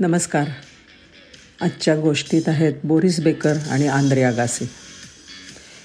नमस्कार. 0.00 0.48
आजच्या 1.60 1.96
गोष्टीत 1.96 2.42
आहेत 2.46 2.72
बोरिस 2.84 3.20
बेकर 3.20 3.56
आणि 3.56 3.86
आंद्रे 3.86 4.22
आगासी. 4.22 4.68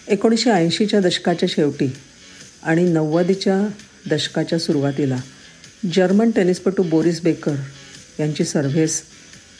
एकोणीसशे 0.08 0.50
ऐंशीच्या 0.50 1.00
दशकाच्या 1.00 1.50
शेवटी 1.52 1.96
आणि 2.64 2.84
नव्वदीच्या 2.84 3.68
दशकाच्या 4.10 4.60
सुरुवातीला 4.60 5.18
जर्मन 5.94 6.32
टेनिसपटू 6.32 6.84
बोरिस 6.84 7.22
बेकर 7.22 7.56
यांची 8.20 8.44
सर्व्हिस 8.44 9.02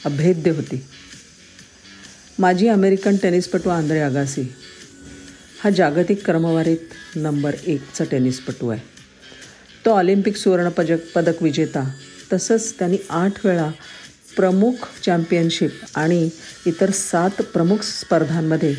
अभेद्य 0.04 0.50
होती. 0.50 0.84
माजी 2.38 2.68
अमेरिकन 2.68 3.16
टेनिसपटू 3.16 3.68
आंद्रे 3.68 4.00
आगासी 4.00 4.52
हा 5.64 5.70
जागतिक 5.70 6.24
क्रमवारीत 6.24 7.16
नंबर 7.16 7.56
एकचा 7.66 8.04
टेनिसपटू 8.10 8.68
आहे. 8.68 8.80
तो 9.84 9.90
ऑलिम्पिक 9.90 10.36
सुवर्णपदक 10.36 10.98
पदक 11.14 11.42
विजेता. 11.42 11.90
तसंच 12.32 12.74
त्यांनी 12.78 12.96
आठ 13.10 13.46
वेळा 13.46 13.70
प्रमुख 14.36 14.74
चॅम्पियनशिप 15.06 15.70
आणि 15.94 16.30
इतर 16.66 16.90
सात 16.90 17.30
प्रमुख 17.30 17.76
स्पर्धांमध्ये 17.82 18.74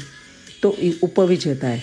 तो 0.64 0.76
उपविजेता 1.02 1.68
आहे. 1.68 1.82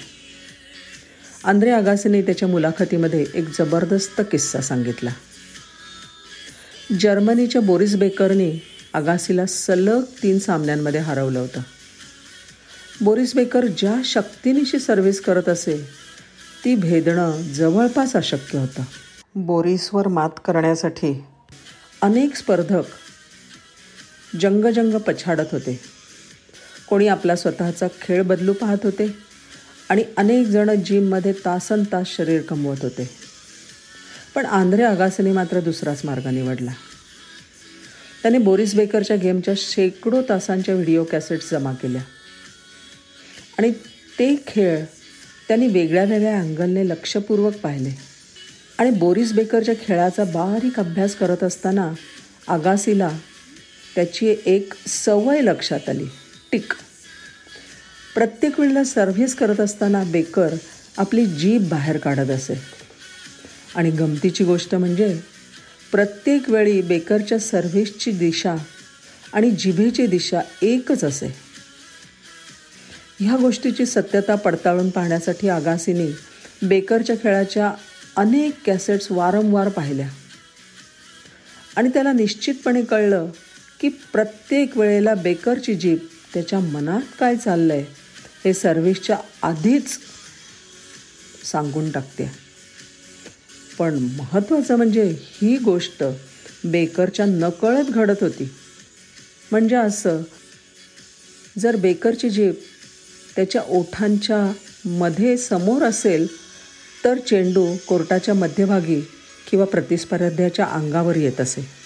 आंद्रे 1.45 1.71
आगासीने 1.71 2.23
त्याच्या 2.23 2.49
मुलाखतीमध्ये 2.49 3.27
एक 3.35 3.59
जबरदस्त 3.59 4.21
किस्सा 4.31 4.61
सांगितला. 4.61 5.11
जर्मनीच्या 7.01 7.61
बोरिस 7.61 7.97
बेकरने 7.97 8.63
आगासीला 8.95 9.47
सलग 9.47 10.03
तीन 10.03 10.39
सामन्यांमध्ये 10.39 11.01
हरवलं 11.01 11.39
होतं. 11.39 11.61
बोरिस 13.01 13.35
बेकर 13.35 13.67
ज्या 13.67 13.95
शक्तीनिशी 14.05 14.79
सर्व्हिस 14.79 15.21
करत 15.21 15.49
असे 15.49 15.89
ती 16.65 16.75
भेदणं 16.75 17.43
जवळपास 17.43 18.17
अशक्य 18.17 18.59
होतं. 18.59 18.83
बोरिसवर 19.35 20.09
मात 20.09 20.31
करण्यासाठी 20.45 21.25
अनेक 22.03 22.35
स्पर्धक 22.35 22.83
जंगजंग 24.41 24.95
पछाडत 24.99 25.53
होते. 25.53 25.81
कोणी 26.89 27.09
आपला 27.09 27.37
स्वतःचा 27.37 27.87
खेळ 28.03 28.23
बदलू 28.23 28.53
पाहत 28.53 28.79
होते 28.83 29.17
आणि 29.89 30.05
अनेक 30.17 30.47
जण 30.47 30.83
जिममध्ये 30.83 31.33
तासन 31.33 31.83
तास 31.93 32.07
शरीर 32.17 32.41
कमवत 32.43 32.77
होते. 32.83 33.11
पण 34.35 34.47
आंध्रे 34.47 34.83
आगासने 34.83 35.33
मात्र 35.33 35.61
दुसराच 35.61 36.01
मार्ग 36.05 36.27
निवडला. 36.27 36.71
त्याने 38.23 38.39
बोरिस 38.39 38.75
बेकरच्या 38.75 39.17
गेमच्या 39.17 39.55
शेकडो 39.57 40.23
तासांच्या 40.29 40.75
व्हिडिओ 40.75 41.05
कॅसेट्स 41.05 41.51
जमा 41.51 41.73
केल्या. 41.73 42.03
आणि 43.59 43.71
ते 44.19 44.45
खेळ 44.47 44.85
त्यांनी 45.49 45.67
वेगळ्या 45.67 46.05
वेगळ्या 46.05 46.39
अँगलने 46.39 46.89
लक्षपूर्वक 46.89 47.55
पाहिले. 47.55 47.91
आणि 48.79 48.91
बोरिस 48.91 49.33
बेकरच्या 49.33 49.75
खेळाचा 49.83 50.25
बारीक 50.25 50.81
अभ्यास 50.81 51.15
करत 51.15 51.45
असताना 51.45 51.93
आगासीला 52.49 53.11
त्याची 53.95 54.37
एक 54.47 54.73
सवय 54.89 55.41
लक्षात 55.41 55.89
आली. 55.89 56.05
टिक. 56.53 56.73
प्रत्येक 58.15 58.61
वेळेला 58.61 58.85
सर्व्हिस 58.85 59.35
करत 59.35 59.61
असताना 59.61 60.05
बेकर 60.05 60.55
आपली 60.99 61.27
जीभ 61.27 61.69
बाहेर 61.69 61.97
काढत 61.97 62.31
असे. 62.31 62.63
आणि 63.75 63.91
गमतीची 63.91 64.45
गोष्ट 64.45 64.75
म्हणजे 64.75 65.21
प्रत्येक 65.93 66.51
वेळी 66.51 66.83
बेकरच्या 66.83 67.39
सर्व्हिसची 67.39 68.11
दिशा 68.11 68.55
आणि 69.33 69.51
जिभेची 69.51 70.07
दिशा 70.07 70.41
एकच 70.63 71.05
असे. 71.05 71.37
ह्या 73.21 73.37
गोष्टीची 73.37 73.87
सत्यता 73.87 74.35
पडताळून 74.35 74.91
पाहण्यासाठी 74.91 75.49
आगासीने 75.49 76.07
बेकरच्या 76.67 77.17
खेळाच्या 77.17 77.73
अनेक 78.17 78.53
कॅसेट्स 78.67 79.07
वारंवार 79.11 79.69
पाहिल्या. 79.69 80.09
आणि 81.77 81.89
त्याला 81.89 82.13
निश्चितपणे 82.13 82.83
कळलं 82.83 83.31
की 83.85 83.89
प्रत्येक 83.89 84.79
वेळेला 84.79 85.15
बेकरची 85.15 85.75
जीप 85.75 86.09
त्याच्या 86.35 86.59
मनात 86.59 87.01
काय 87.21 87.37
चाललं 87.37 87.73
आहे 87.73 87.85
हे 88.45 88.55
सर्व्हिसच्या 88.55 89.17
आधीच 89.43 89.99
सांगून 91.53 91.91
टाकते. 91.91 92.31
पण 93.79 93.95
महत्त्वाचं 93.95 94.77
म्हणजे 94.77 95.17
ही 95.21 95.57
गोष्ट 95.57 96.05
बेकरच्या 96.65 97.27
नकळत 97.27 97.85
घडत 97.85 98.23
होती. 98.23 98.51
म्हणजे 99.51 99.77
असं 99.77 100.23
जर 101.59 101.77
बेकरची 101.77 102.31
जीप 102.31 102.55
त्याच्या 103.37 103.63
ओठांच्या 103.69 104.53
मध्ये 104.85 105.37
समोर 105.37 105.83
असेल 105.83 106.27
तर 107.05 107.19
चेंडू 107.19 107.77
कोर्टाच्या 107.89 108.35
मध्यभागी 108.35 109.01
किंवा 109.51 109.67
प्रतिस्पर्ध्याच्या 109.67 110.65
अंगावर 110.65 111.17
येत 111.17 111.41
असे. 111.41 111.84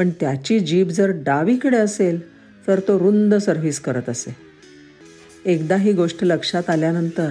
पण 0.00 0.10
त्याची 0.10 0.60
जीभ 0.60 0.88
जर 0.88 1.10
डावीकडे 1.10 1.76
असेल 1.76 2.32
तर 2.66 2.80
तो 2.80 2.98
रुंद 2.98 3.34
सर्व्हिस 3.34 3.80
करत 3.80 4.08
असे. 4.08 4.36
एकदा 5.44 5.76
ही 5.76 5.92
गोष्ट 5.92 6.24
लक्षात 6.24 6.70
आल्यानंतर 6.70 7.30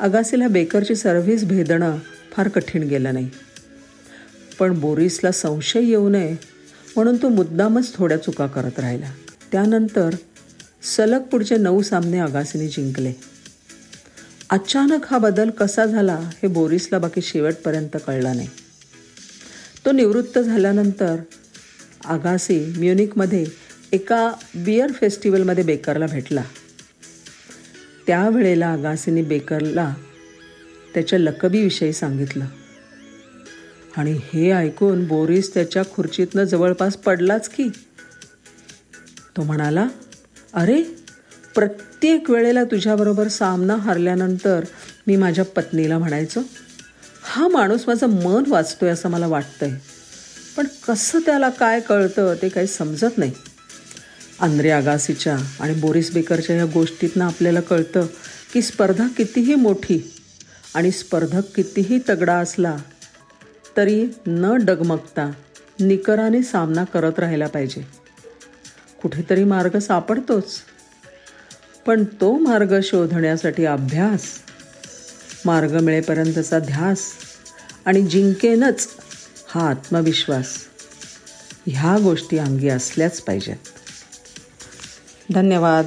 अगासीला 0.00 0.48
बेकरची 0.48 0.94
सर्व्हिस 0.94 1.44
भेदणं 1.44 1.98
फार 2.32 2.48
कठीण 2.48 2.82
गेलं 2.82 3.14
नाही. 3.14 3.30
पण 4.58 4.80
बोरिसला 4.80 5.32
संशय 5.32 5.80
येऊ 5.80 6.08
नये 6.08 6.36
म्हणून 6.96 7.16
तो 7.16 7.28
मुद्दामच 7.28 7.94
थोड्या 7.94 8.16
चुका 8.16 8.46
करत 8.46 8.78
राहिला. 8.78 9.12
त्यानंतर 9.52 10.14
सलग 10.96 11.20
पुढचे 11.20 11.56
नऊ 11.56 11.82
सामने 11.82 12.18
अगासीने 12.18 12.68
जिंकले. 12.68 13.12
अचानक 14.50 15.00
हा 15.10 15.18
बदल 15.18 15.50
कसा 15.50 15.84
झाला 15.84 16.14
हे 16.14 16.46
बोरिसला 16.46 16.98
बाकी 16.98 17.20
शेवटपर्यंत 17.22 17.96
कळला 18.06 18.32
नाही. 18.32 18.48
तो 19.86 19.92
निवृत्त 19.92 20.38
झाल्यानंतर 20.38 21.16
आगासी 22.08 22.74
म्युनिकमध्ये 22.76 23.46
एका 23.92 24.32
बियर 24.54 24.92
फेस्टिवलमध्ये 24.92 25.64
बेकरला 25.64 26.06
भेटला. 26.06 26.42
त्यावेळेला 28.06 28.66
आगासीने 28.66 29.22
बेकरला 29.22 29.94
त्याच्या 30.94 31.18
लकबीविषयी 31.18 31.92
सांगितलं. 31.92 32.44
आणि 33.96 34.20
हे 34.32 34.50
ऐकून 34.50 35.06
बोरिस 35.06 35.54
त्याच्या 35.54 35.82
खुर्चीतनं 35.92 36.44
जवळपास 36.44 36.96
पडलाच 36.96 37.48
की. 37.48 37.68
तो 39.36 39.42
म्हणाला 39.42 39.88
अरे 40.54 40.82
प्रत्येक 41.54 42.30
वेळेला 42.30 42.64
तुझ्याबरोबर 42.64 43.28
सामना 43.28 43.74
हरल्यानंतर 43.74 44.64
मी 45.06 45.16
माझ्या 45.16 45.44
पत्नीला 45.44 45.98
म्हणायचो 45.98 46.40
हा 47.22 47.48
माणूस 47.48 47.84
माझं 47.86 48.06
मन 48.06 48.42
वाचतोय 48.48 48.90
असं 48.90 49.08
मला 49.08 49.26
वाटतंय. 49.26 49.70
पण 50.58 50.66
कसं 50.88 51.18
त्याला 51.18 51.48
काय 51.48 51.80
कळतं 51.80 52.34
ते 52.42 52.48
काही 52.48 52.66
समजत 52.66 53.18
नाही. 53.18 53.32
आंद्रे 54.40 54.70
आगासीच्या 54.70 55.38
आणि 55.60 55.74
बोरिस 55.74 56.12
बेकरच्या 56.12 56.56
ह्या 56.56 56.64
गोष्टीतनं 56.64 57.24
आपल्याला 57.24 57.60
कळतं 57.60 58.06
की 58.52 58.62
स्पर्धा 58.62 59.06
कितीही 59.16 59.54
मोठी 59.54 60.12
आणि 60.74 60.90
स्पर्धक 60.90 61.54
कितीही 61.56 61.98
तगडा 62.08 62.34
असला 62.34 62.76
तरी 63.76 64.06
न 64.26 64.56
डगमगता 64.56 65.32
निकराने 65.80 66.42
सामना 66.42 66.84
करत 66.84 67.18
राहायला 67.18 67.46
पाहिजे. 67.46 67.86
कुठेतरी 69.02 69.44
मार्ग 69.44 69.78
सापडतोच. 69.78 70.54
पण 71.86 72.04
तो 72.04 72.38
मार्ग 72.38 72.80
शोधण्यासाठी 72.82 73.64
अभ्यास 73.64 74.22
मार्ग 75.44 75.80
मिळेपर्यंतचा 75.80 76.58
ध्यास 76.58 76.98
आणि 77.84 78.02
जिंकेनच 78.02 78.88
हा 79.48 79.68
आत्मविश्वास 79.70 80.56
ह्या 81.66 81.96
गोष्टी 82.02 82.38
अंगी 82.38 82.68
असल्याच 82.68 83.20
पाहिजेत. 83.20 83.56
धन्यवाद. 85.34 85.86